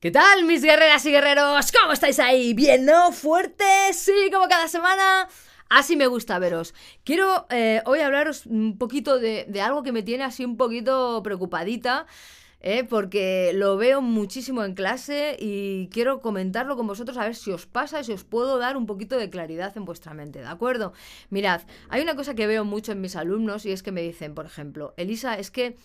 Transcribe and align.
¿Qué 0.00 0.10
tal, 0.10 0.44
mis 0.46 0.62
guerreras 0.62 1.04
y 1.04 1.10
guerreros? 1.10 1.70
¿Cómo 1.78 1.92
estáis 1.92 2.18
ahí? 2.20 2.54
¿Bien, 2.54 2.86
no? 2.86 3.12
¿Fuertes? 3.12 3.96
Sí, 3.96 4.30
como 4.32 4.48
cada 4.48 4.66
semana. 4.66 5.28
Así 5.68 5.94
me 5.94 6.06
gusta 6.06 6.38
veros. 6.38 6.72
Quiero 7.04 7.46
eh, 7.50 7.82
hoy 7.84 8.00
hablaros 8.00 8.46
un 8.46 8.78
poquito 8.78 9.18
de, 9.18 9.44
de 9.46 9.60
algo 9.60 9.82
que 9.82 9.92
me 9.92 10.02
tiene 10.02 10.24
así 10.24 10.42
un 10.42 10.56
poquito 10.56 11.22
preocupadita. 11.22 12.06
¿eh? 12.62 12.84
porque 12.84 13.52
lo 13.54 13.76
veo 13.76 14.00
muchísimo 14.00 14.64
en 14.64 14.74
clase 14.74 15.36
y 15.38 15.88
quiero 15.88 16.22
comentarlo 16.22 16.76
con 16.76 16.86
vosotros 16.86 17.18
a 17.18 17.24
ver 17.24 17.34
si 17.34 17.50
os 17.52 17.66
pasa 17.66 18.00
y 18.00 18.04
si 18.04 18.12
os 18.12 18.24
puedo 18.24 18.58
dar 18.58 18.78
un 18.78 18.86
poquito 18.86 19.18
de 19.18 19.30
claridad 19.30 19.76
en 19.76 19.84
vuestra 19.84 20.14
mente, 20.14 20.40
¿de 20.40 20.46
acuerdo? 20.46 20.92
Mirad, 21.30 21.62
hay 21.88 22.02
una 22.02 22.16
cosa 22.16 22.34
que 22.34 22.46
veo 22.46 22.64
mucho 22.64 22.92
en 22.92 23.00
mis 23.00 23.16
alumnos 23.16 23.66
y 23.66 23.72
es 23.72 23.82
que 23.82 23.92
me 23.92 24.02
dicen, 24.02 24.34
por 24.34 24.46
ejemplo, 24.46 24.94
Elisa, 24.96 25.38
es 25.38 25.50
que 25.50 25.76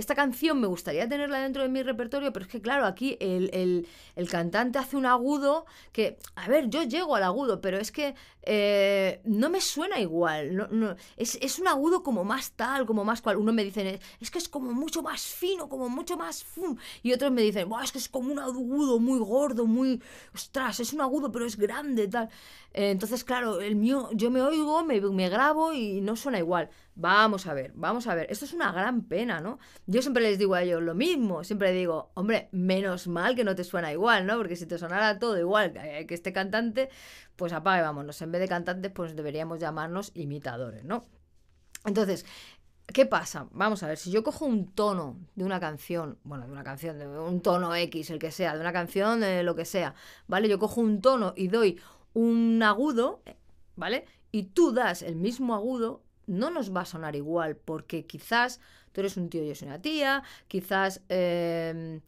esta 0.00 0.14
canción 0.14 0.60
me 0.60 0.66
gustaría 0.66 1.08
tenerla 1.08 1.40
dentro 1.40 1.62
de 1.62 1.68
mi 1.68 1.82
repertorio, 1.82 2.32
pero 2.32 2.46
es 2.46 2.50
que 2.50 2.60
claro, 2.60 2.86
aquí 2.86 3.16
el, 3.20 3.86
cantante 4.28 4.78
hace 4.78 4.96
un 4.96 5.06
agudo 5.06 5.66
que, 5.92 6.18
a 6.34 6.48
ver, 6.48 6.68
yo 6.68 6.82
llego 6.82 7.14
al 7.16 7.22
agudo, 7.22 7.60
pero 7.60 7.78
es 7.78 7.92
que 7.92 8.14
eh, 8.42 9.20
no 9.24 9.50
me 9.50 9.60
suena 9.60 10.00
igual. 10.00 10.56
No, 10.56 10.68
no, 10.68 10.96
es, 11.16 11.58
un 11.58 11.68
agudo 11.68 12.02
como 12.02 12.24
más 12.24 12.52
tal, 12.52 12.86
como 12.86 13.04
más 13.04 13.20
cual. 13.22 13.36
Uno 13.36 13.52
me 13.52 13.64
dice, 13.64 14.00
es 14.20 14.30
que 14.30 14.38
es 14.38 14.48
como 14.48 14.72
mucho 14.72 15.02
más 15.02 15.22
fino, 15.22 15.68
como 15.68 15.88
mucho 15.88 16.16
más... 16.16 16.42
Fum. 16.42 16.76
Y 17.02 17.12
otros 17.12 17.30
me 17.30 17.42
dicen, 17.42 17.68
es 17.82 17.92
que 17.92 17.98
es 17.98 18.08
como 18.08 18.32
un 18.32 18.38
agudo 18.38 18.98
muy 18.98 19.18
gordo, 19.18 19.66
muy... 19.66 20.02
Ostras, 20.34 20.80
es 20.80 20.92
un 20.92 21.00
agudo, 21.00 21.30
pero 21.30 21.44
es 21.44 21.56
grande, 21.56 22.08
tal. 22.08 22.28
Eh, 22.72 22.90
entonces, 22.90 23.24
claro, 23.24 23.60
el 23.60 23.76
mío, 23.76 24.08
yo 24.12 24.30
me 24.30 24.40
oigo, 24.40 24.82
me, 24.84 25.00
me 25.00 25.28
grabo 25.28 25.72
y 25.72 26.00
no 26.00 26.16
suena 26.16 26.38
igual. 26.38 26.70
Vamos 26.94 27.46
a 27.46 27.54
ver, 27.54 27.72
vamos 27.74 28.06
a 28.06 28.14
ver. 28.14 28.26
Esto 28.30 28.44
es 28.44 28.52
una 28.52 28.72
gran 28.72 29.02
pena, 29.02 29.40
¿no? 29.40 29.58
Yo 29.90 30.02
siempre 30.02 30.22
les 30.22 30.38
digo 30.38 30.54
a 30.54 30.62
ellos 30.62 30.80
lo 30.80 30.94
mismo. 30.94 31.42
Siempre 31.42 31.72
digo, 31.72 32.12
hombre, 32.14 32.48
menos 32.52 33.08
mal 33.08 33.34
que 33.34 33.42
no 33.42 33.56
te 33.56 33.64
suena 33.64 33.90
igual, 33.92 34.24
¿no? 34.24 34.36
Porque 34.36 34.54
si 34.54 34.64
te 34.64 34.78
sonara 34.78 35.18
todo 35.18 35.36
igual 35.36 35.72
que 35.72 36.14
este 36.14 36.32
cantante, 36.32 36.90
pues 37.34 37.52
apague, 37.52 37.82
vámonos. 37.82 38.22
En 38.22 38.30
vez 38.30 38.40
de 38.40 38.46
cantantes, 38.46 38.92
pues 38.92 39.16
deberíamos 39.16 39.58
llamarnos 39.58 40.12
imitadores, 40.14 40.84
¿no? 40.84 41.04
Entonces, 41.84 42.24
¿Qué 42.92 43.06
pasa? 43.06 43.46
Vamos 43.52 43.84
a 43.84 43.88
ver, 43.88 43.98
si 43.98 44.10
yo 44.10 44.24
cojo 44.24 44.46
un 44.46 44.72
tono 44.72 45.16
de 45.36 45.44
una 45.44 45.60
canción, 45.60 46.18
bueno, 46.24 46.46
de 46.46 46.52
una 46.52 46.64
canción, 46.64 46.98
de 46.98 47.06
un 47.06 47.40
tono 47.40 47.74
X, 47.76 48.10
el 48.10 48.18
que 48.18 48.32
sea, 48.32 48.54
de 48.54 48.60
una 48.60 48.72
canción, 48.72 49.20
de 49.20 49.44
lo 49.44 49.54
que 49.54 49.64
sea, 49.64 49.94
¿vale? 50.26 50.48
Yo 50.48 50.58
cojo 50.58 50.80
un 50.80 51.00
tono 51.00 51.32
y 51.36 51.46
doy 51.46 51.80
un 52.14 52.60
agudo, 52.64 53.22
¿vale? 53.76 54.06
Y 54.32 54.44
tú 54.44 54.72
das 54.72 55.02
el 55.02 55.14
mismo 55.14 55.54
agudo, 55.54 56.02
no 56.30 56.50
nos 56.50 56.74
va 56.74 56.82
a 56.82 56.86
sonar 56.86 57.16
igual, 57.16 57.56
porque 57.56 58.06
quizás 58.06 58.60
tú 58.92 59.00
eres 59.00 59.16
un 59.16 59.28
tío 59.28 59.44
y 59.44 59.48
yo 59.48 59.54
soy 59.54 59.68
una 59.68 59.82
tía, 59.82 60.22
quizás 60.48 61.02
em, 61.08 62.00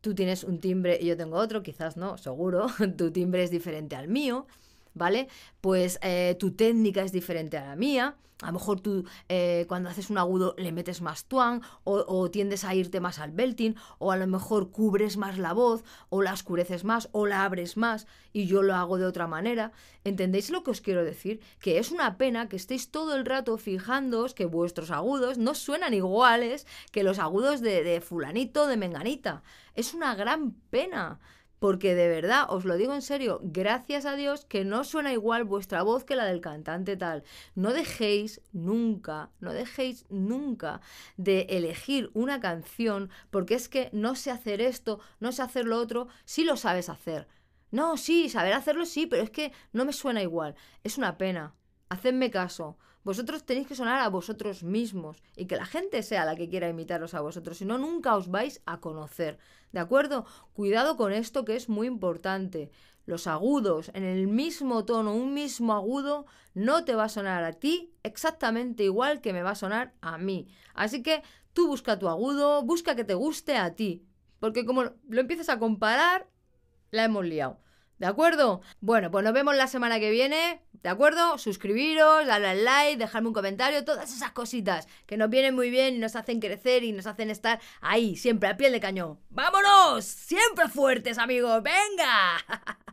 tú 0.00 0.14
tienes 0.14 0.44
un 0.44 0.60
timbre 0.60 0.98
y 1.00 1.06
yo 1.06 1.16
tengo 1.16 1.36
otro, 1.36 1.62
quizás 1.62 1.96
no, 1.96 2.18
seguro, 2.18 2.66
tu 2.98 3.10
timbre 3.10 3.42
es 3.42 3.50
diferente 3.50 3.96
al 3.96 4.08
mío. 4.08 4.46
¿Vale? 4.94 5.28
Pues 5.60 5.98
eh, 6.02 6.36
tu 6.38 6.52
técnica 6.52 7.02
es 7.02 7.12
diferente 7.12 7.56
a 7.56 7.66
la 7.66 7.76
mía. 7.76 8.16
A 8.40 8.46
lo 8.46 8.52
mejor 8.52 8.78
tú 8.78 9.04
eh, 9.28 9.64
cuando 9.66 9.90
haces 9.90 10.10
un 10.10 10.18
agudo 10.18 10.54
le 10.58 10.70
metes 10.70 11.02
más 11.02 11.24
tuan 11.24 11.60
o, 11.82 12.30
tiendes 12.30 12.62
a 12.62 12.72
irte 12.72 13.00
más 13.00 13.18
al 13.18 13.32
belting 13.32 13.74
o 13.98 14.12
a 14.12 14.16
lo 14.16 14.28
mejor 14.28 14.70
cubres 14.70 15.16
más 15.16 15.38
la 15.38 15.52
voz 15.52 15.82
o 16.08 16.22
la 16.22 16.34
oscureces 16.34 16.84
más 16.84 17.08
o 17.10 17.26
la 17.26 17.44
abres 17.44 17.76
más 17.76 18.06
y 18.32 18.46
yo 18.46 18.62
lo 18.62 18.76
hago 18.76 18.96
de 18.96 19.06
otra 19.06 19.26
manera. 19.26 19.72
¿Entendéis 20.04 20.50
lo 20.50 20.62
que 20.62 20.70
os 20.70 20.80
quiero 20.80 21.02
decir? 21.02 21.40
Que 21.58 21.78
es 21.78 21.90
una 21.90 22.16
pena 22.16 22.48
que 22.48 22.54
estéis 22.54 22.92
todo 22.92 23.16
el 23.16 23.26
rato 23.26 23.58
fijándoos 23.58 24.34
que 24.34 24.44
vuestros 24.44 24.92
agudos 24.92 25.36
no 25.36 25.56
suenan 25.56 25.92
iguales 25.92 26.64
que 26.92 27.02
los 27.02 27.18
agudos 27.18 27.60
de, 27.60 27.82
de 27.82 28.00
fulanito, 28.00 28.68
de 28.68 28.76
menganita. 28.76 29.42
Es 29.74 29.94
una 29.94 30.14
gran 30.14 30.52
pena. 30.70 31.18
Porque 31.58 31.94
de 31.94 32.08
verdad, 32.08 32.46
os 32.48 32.64
lo 32.64 32.76
digo 32.76 32.94
en 32.94 33.02
serio, 33.02 33.40
gracias 33.42 34.06
a 34.06 34.14
Dios 34.14 34.44
que 34.44 34.64
no 34.64 34.84
suena 34.84 35.12
igual 35.12 35.44
vuestra 35.44 35.82
voz 35.82 36.04
que 36.04 36.16
la 36.16 36.24
del 36.24 36.40
cantante 36.40 36.96
tal. 36.96 37.24
No 37.54 37.72
dejéis 37.72 38.40
nunca, 38.52 39.30
no 39.40 39.52
dejéis 39.52 40.04
nunca 40.08 40.80
de 41.16 41.46
elegir 41.50 42.10
una 42.14 42.40
canción 42.40 43.10
porque 43.30 43.54
es 43.54 43.68
que 43.68 43.90
no 43.92 44.14
sé 44.14 44.30
hacer 44.30 44.60
esto, 44.60 45.00
no 45.20 45.32
sé 45.32 45.42
hacer 45.42 45.64
lo 45.64 45.78
otro, 45.78 46.08
si 46.24 46.44
lo 46.44 46.56
sabes 46.56 46.88
hacer. 46.88 47.26
No, 47.70 47.96
sí, 47.96 48.28
saber 48.28 48.54
hacerlo 48.54 48.86
sí, 48.86 49.06
pero 49.06 49.22
es 49.22 49.30
que 49.30 49.52
no 49.72 49.84
me 49.84 49.92
suena 49.92 50.22
igual. 50.22 50.54
Es 50.84 50.96
una 50.96 51.18
pena. 51.18 51.54
Hacedme 51.88 52.30
caso. 52.30 52.78
Vosotros 53.04 53.44
tenéis 53.44 53.66
que 53.66 53.74
sonar 53.74 54.00
a 54.00 54.08
vosotros 54.08 54.62
mismos 54.62 55.22
y 55.36 55.46
que 55.46 55.56
la 55.56 55.64
gente 55.64 56.02
sea 56.02 56.24
la 56.24 56.36
que 56.36 56.48
quiera 56.48 56.68
imitaros 56.68 57.14
a 57.14 57.20
vosotros, 57.20 57.58
si 57.58 57.64
no, 57.64 57.78
nunca 57.78 58.16
os 58.16 58.28
vais 58.28 58.60
a 58.66 58.80
conocer. 58.80 59.38
¿De 59.72 59.80
acuerdo? 59.80 60.26
Cuidado 60.52 60.96
con 60.96 61.12
esto 61.12 61.44
que 61.44 61.56
es 61.56 61.68
muy 61.68 61.86
importante. 61.86 62.70
Los 63.06 63.26
agudos 63.26 63.90
en 63.94 64.04
el 64.04 64.26
mismo 64.26 64.84
tono, 64.84 65.14
un 65.14 65.32
mismo 65.32 65.72
agudo, 65.72 66.26
no 66.54 66.84
te 66.84 66.94
va 66.94 67.04
a 67.04 67.08
sonar 67.08 67.44
a 67.44 67.54
ti 67.54 67.94
exactamente 68.02 68.84
igual 68.84 69.20
que 69.20 69.32
me 69.32 69.42
va 69.42 69.52
a 69.52 69.54
sonar 69.54 69.94
a 70.00 70.18
mí. 70.18 70.48
Así 70.74 71.02
que 71.02 71.22
tú 71.54 71.68
busca 71.68 71.98
tu 71.98 72.08
agudo, 72.08 72.62
busca 72.62 72.96
que 72.96 73.04
te 73.04 73.14
guste 73.14 73.56
a 73.56 73.74
ti. 73.74 74.04
Porque 74.40 74.66
como 74.66 74.82
lo 74.82 75.20
empiezas 75.20 75.48
a 75.48 75.58
comparar, 75.58 76.28
la 76.90 77.04
hemos 77.04 77.24
liado. 77.24 77.60
¿De 77.98 78.06
acuerdo? 78.06 78.60
Bueno, 78.80 79.10
pues 79.10 79.24
nos 79.24 79.32
vemos 79.32 79.56
la 79.56 79.66
semana 79.66 79.98
que 79.98 80.10
viene. 80.10 80.62
¿De 80.82 80.88
acuerdo? 80.88 81.38
Suscribiros, 81.38 82.26
darle 82.26 82.48
al 82.48 82.64
like, 82.64 82.96
dejarme 82.96 83.28
un 83.28 83.34
comentario, 83.34 83.84
todas 83.84 84.14
esas 84.14 84.30
cositas 84.30 84.86
que 85.06 85.16
nos 85.16 85.28
vienen 85.28 85.54
muy 85.54 85.70
bien 85.70 85.96
y 85.96 85.98
nos 85.98 86.14
hacen 86.14 86.38
crecer 86.38 86.84
y 86.84 86.92
nos 86.92 87.06
hacen 87.06 87.30
estar 87.30 87.60
ahí, 87.80 88.16
siempre 88.16 88.48
a 88.48 88.56
piel 88.56 88.70
de 88.72 88.80
cañón. 88.80 89.18
¡Vámonos! 89.30 90.04
Siempre 90.04 90.68
fuertes, 90.68 91.18
amigos. 91.18 91.62
¡Venga! 91.62 92.76